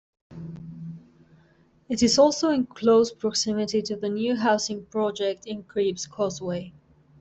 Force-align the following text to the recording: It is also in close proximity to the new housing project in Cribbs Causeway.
It 1.87 2.01
is 2.01 2.17
also 2.17 2.49
in 2.49 2.65
close 2.65 3.11
proximity 3.11 3.83
to 3.83 3.95
the 3.95 4.09
new 4.09 4.35
housing 4.35 4.87
project 4.87 5.45
in 5.45 5.61
Cribbs 5.61 6.07
Causeway. 6.07 6.73